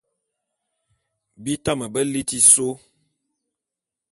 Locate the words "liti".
2.11-2.39